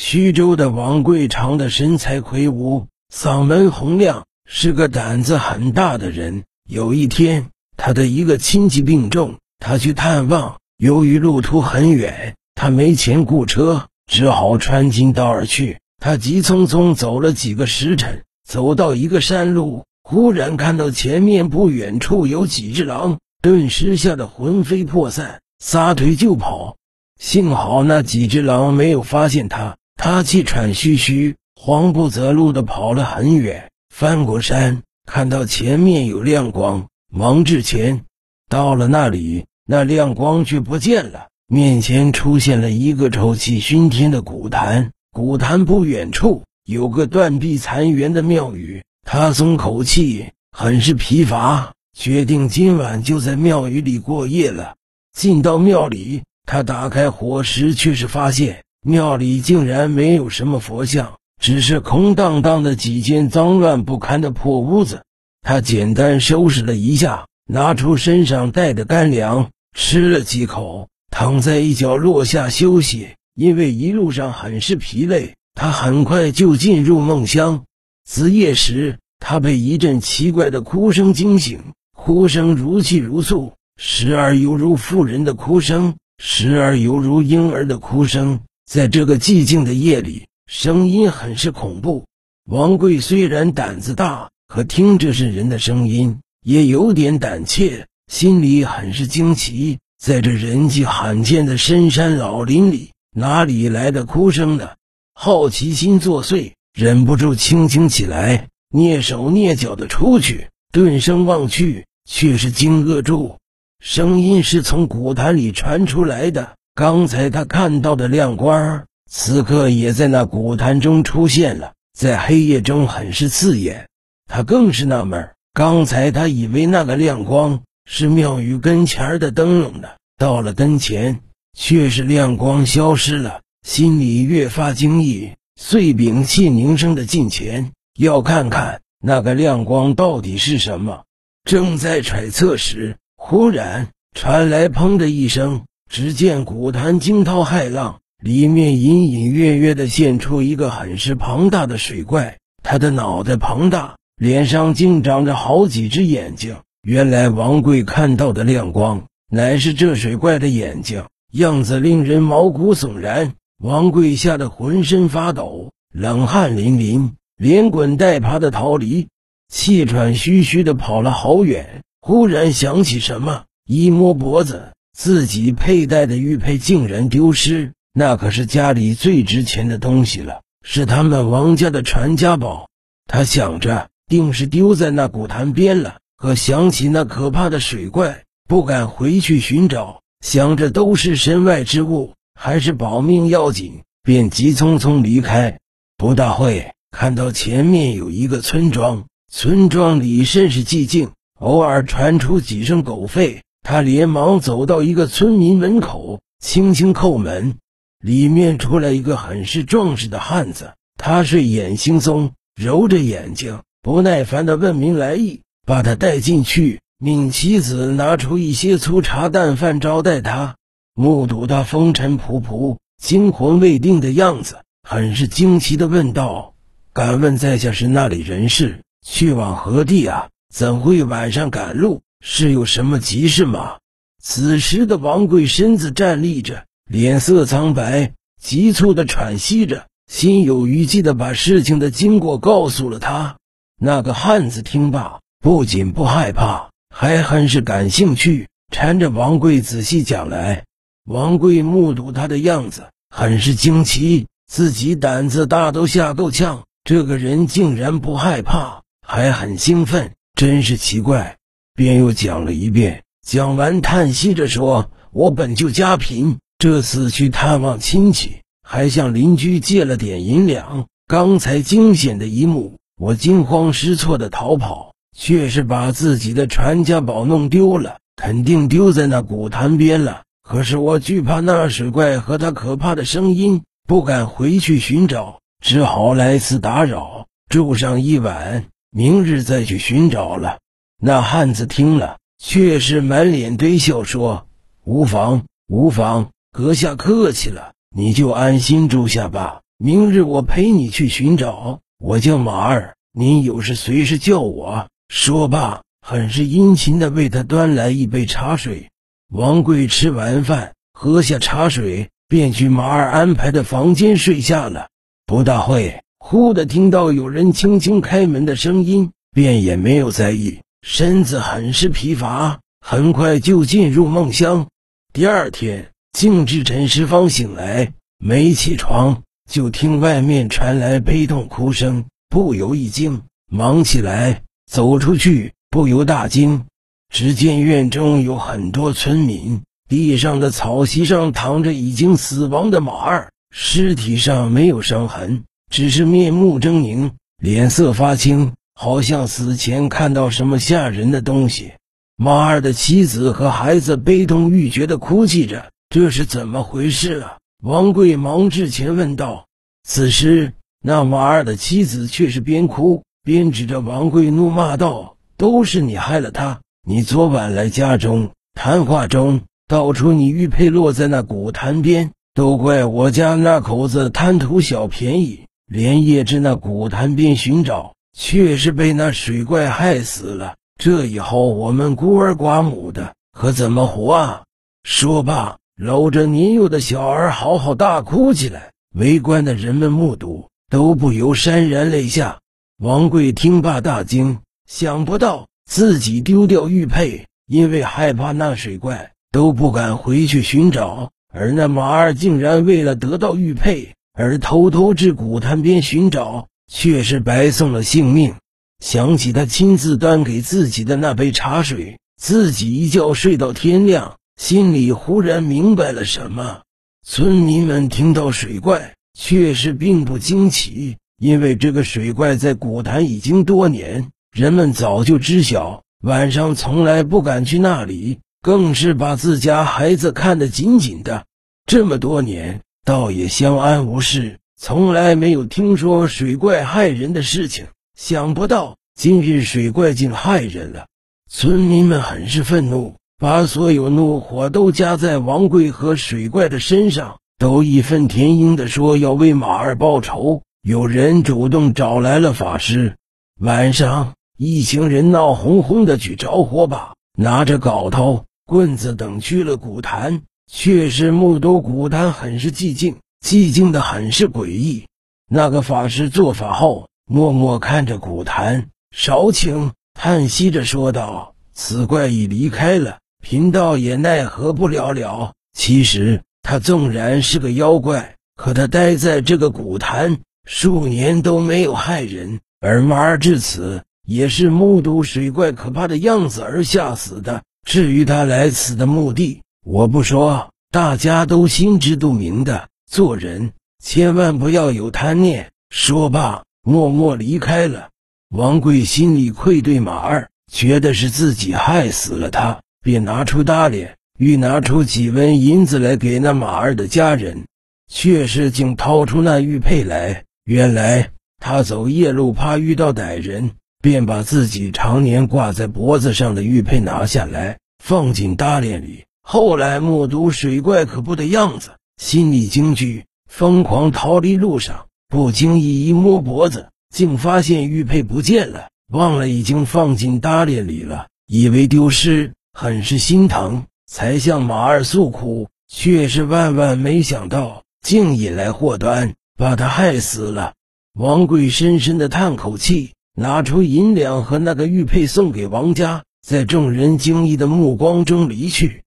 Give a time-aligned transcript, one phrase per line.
[0.00, 6.44] 徐州的王贵长得身材魁梧，嗓门洪亮，是个胆子很大的人。
[6.70, 15.80] 有一天，他的一个亲戚病重，他去探望，由于路途很远，他没钱雇车，只好穿金刀而去。
[16.00, 26.76] 他急匆匆走了几个时辰，走到一个山路，忽然看到前面不远处有几只狼，顿时吓得魂飞魄散，撒腿就跑。
[27.18, 38.04] 幸好那几只狼没有发现他，他气喘吁吁、慌不择路地跑了很远，翻过山，看到前面有亮光，忙至前。
[38.48, 44.92] 到了那里，那亮光却不见了，面前出现了一个臭气熏天的古坛。
[45.10, 54.76] 古坛不远处有个断壁残垣的庙宇，他松口气，很是疲乏，决定今晚就在庙宇里过夜了。
[55.12, 56.22] 进到庙里。
[56.50, 65.02] 他打开火石，却是发现庙里竟然没有什么佛像，只是空荡荡的几间脏乱不堪的破屋子。
[65.42, 73.08] 他简单收拾了一下，拿出身上带的干粮，吃了几口，躺在一角落下休息。
[73.34, 77.64] 因为一路上很是疲累，他很快就进入梦乡。
[78.04, 81.60] 子夜时，他被一阵奇怪的哭声惊醒，
[81.96, 85.94] 哭声如泣如诉，时而犹如妇人的哭声。
[86.20, 92.04] 时而犹如婴儿的哭声，在这个寂静的夜里，声音很是恐怖。
[92.44, 99.78] 王贵虽然胆子大，可听这是人的声音，也有点胆怯，心里很是惊奇。
[99.98, 104.72] 在这人迹罕见的深山老林里，哪里来的哭声呢？
[105.14, 113.38] 好奇心作祟，忍不住轻轻起来，蹑手蹑脚的出去，顿声望去，却是惊愕住。
[113.80, 116.57] 声音是从古坛里传出来的。
[116.78, 123.88] 刚才他看到的亮光，此刻也在那古坛中出现了，在黑夜中很是刺眼。
[124.28, 131.18] 他更是纳闷：刚才他以为那个亮光是庙宇跟前的灯笼呢，到了跟前，
[131.52, 141.02] 却是亮光消失了，心里越发惊异，遂屏气凝声的近前，要看看那个亮光到底是什么。
[141.42, 152.38] 正在揣测时，忽然传来“砰”的一声，只见古潭惊涛骇浪，里面隐隐约约地现出一个很是庞大的水怪。
[152.62, 156.56] 他的脑袋庞大，脸上竟长着好几只眼睛。
[156.82, 163.32] 原来王贵看到的亮光，乃是这水怪的眼睛，样子令人毛骨悚然。
[163.58, 169.08] 王贵吓得浑身发抖，冷汗淋淋，连滚带爬地逃离，
[169.48, 171.82] 气喘吁吁地跑了好远。
[172.00, 177.72] 忽然想起什么，一摸脖子，自己佩戴的玉佩竟然丢失。
[177.92, 182.68] 那可是家里最值钱的东西了，是他们王家的传家宝。
[183.06, 185.98] 他想着，定是丢在那古潭边了。
[186.16, 190.02] 可想起那可怕的水怪，不敢回去寻找。
[190.20, 195.60] 想着都是身外之物，还是保命要紧，便急匆匆离开。
[195.96, 201.10] 不大会，看到前面有一个村庄，村庄里甚是寂静。
[201.38, 207.56] 偶尔传出几声狗吠，他连忙走到一个村民门口，轻轻叩门。
[208.00, 220.56] 里面出来一个很是壮实的汉子，他睡眼惺忪，揉着眼睛，不耐烦地问明来意，把他带进去，命妻子拿出一些粗茶淡饭招待他。
[220.94, 224.58] 目睹他风尘仆仆、惊魂未定的样子，
[224.88, 226.54] 很是惊奇地问道
[226.94, 228.82] ：“敢问在下是那里人士？
[229.04, 232.00] 去往何地啊？”怎会晚上赶路？
[232.20, 233.78] 是有什么急事吗？
[234.22, 243.36] 此时的王贵身子站立着，脸色苍白，急促的喘息着，心有余悸的把事情的经过告诉了他。
[243.80, 250.64] 那个汉子听罢，不仅不害怕，还很是感兴趣，缠着王贵仔细讲来。
[251.04, 260.12] 王贵目睹他的样子，很是惊奇，自己胆子大都吓够呛，这个人竟然不害怕，还很兴奋。
[260.34, 261.37] 真是奇怪，
[261.78, 263.04] 便又讲了一遍。
[263.24, 270.86] 讲完，叹息着说：“我本就家贫，这次去探望亲戚，还向邻居借了点银两。
[271.06, 280.22] 刚才惊险的一幕，我惊慌失措的逃跑，却是把自己的传家宝弄丢了，肯定丢在那古潭边了。
[280.42, 290.58] 可是我惧怕那水怪和他可怕的声音，不敢回去寻找，只好来此打扰，住上一晚。”明日再去寻找了。
[291.00, 294.48] 那汉子听了，却是满脸堆笑，说
[294.84, 299.60] ：“无妨，无妨，阁下客气了，你就安心住下吧。
[299.78, 301.78] 明日我陪你去寻找。
[302.00, 308.90] 我叫马二，您有事随时叫我。”说罢，很是殷勤地为他端来一杯茶水。
[309.32, 314.88] 王贵吃完饭，喝下茶水，便去马二安排的房间睡下了。
[315.26, 320.60] 不大会，忽的听到有人轻轻开门的声音，便也没有在意，
[320.90, 324.68] 身子很是疲乏，很快就进入梦乡。
[325.12, 333.20] 第二天，静至陈世芳醒来，没起床，就听外面传来悲痛哭声，不由一惊，
[333.52, 336.64] 忙起来走出去，不由大惊。
[337.12, 351.72] 只见院中有很多村民，地上的草席上躺着已经死亡的马二，尸体上没有伤痕，只是面目狰狞，脸色发青，好像死前看到什么吓人的东西。
[352.16, 357.38] 马二的妻子和孩子悲痛欲绝地哭泣着，这是怎么回事啊？
[357.60, 359.46] 王贵忙至前问道。
[359.82, 380.56] 此时，那马二的妻子却是边哭边指着王贵怒骂道：“都是你害了他！”你昨晚来家中谈话中道出你玉佩落在那古潭边，都怪我家那口子贪图小便宜，连夜至那古潭边寻找，却是被那水怪害死了。
[380.76, 384.42] 这以后我们孤儿寡母的可怎么活啊？
[384.82, 388.72] 说罢，搂着年幼的小儿嚎嚎大哭起来。
[388.96, 392.40] 围观的人们目睹，都不由潸然泪下。
[392.78, 395.46] 王贵听罢大惊，想不到。
[395.70, 408.34] 自己丢掉玉佩，因为害怕那水怪，都不敢回去寻找；而那马二竟然为了得到玉佩而偷偷至古潭边寻找，却是白送了性命。
[408.78, 416.60] 想起他亲自端给自己的那杯茶水，自己一觉睡到天亮，心里忽然明白了什么。
[417.04, 424.12] 村民们听到水怪，却是并不惊奇，因为这个水怪在古潭已经多年。
[424.30, 431.24] 人们早就知晓，晚上从来不敢去那里，更是把自家孩子看得紧紧的。
[431.66, 437.66] 这么多年，倒也相安无事，从来没有听说水怪害人的事情。
[437.96, 440.88] 想不到今日水怪竟害人了，
[441.30, 450.42] 村民们很是愤怒，把所有怒火都加在王贵和水怪的身上，都义愤填膺地说要为马二报仇。
[450.62, 452.96] 有人主动找来了法师，
[453.38, 454.14] 晚上。
[454.36, 464.86] 一行人闹哄哄的去着火把，拿着镐头、棍子等去了古潭，却是目睹古潭很是寂静，寂静的很是诡异。
[465.28, 475.32] 那个法师做法后，默默看着古坛，少顷叹息着说道：“此怪已离开了，贫道也奈何不了了。
[475.52, 487.42] 其实他纵然是个妖怪，可他待在这个古坛数年都没有害人，而妈儿至此。”也是目睹水怪可怕的样子而吓死的。
[487.66, 492.68] 至于他来此的目的，我不说，大家都心知肚明的。
[492.88, 493.52] 做人
[493.84, 495.50] 千万不要有贪念。
[495.70, 497.90] 说罢，默默离开了。
[498.30, 507.46] 王贵心里愧对马二，觉得是自己害死了他，便拿出大脸，欲拿出几文银子来给那马二的家人，
[507.90, 510.24] 却是竟掏出那玉佩来。
[510.44, 513.50] 原来他走夜路，怕遇到歹人。
[513.80, 519.04] 便把自己常年挂在脖子上的玉佩拿下来，放进搭链里。
[519.22, 524.86] 后来目睹水怪可怖的样子，心里惊惧，疯狂逃离路上。
[525.08, 535.48] 不经意一摸脖子，竟发现玉佩不见了，忘了已经放进搭链里了，以为丢失，很是心疼，才向马二诉苦。
[535.70, 540.54] 却是万万没想到，竟引来祸端，把他害死了。
[540.94, 542.92] 王贵深深的叹口气。
[543.14, 548.84] 拿出银两和那个玉佩送给王家，在众人惊异的目光中离去。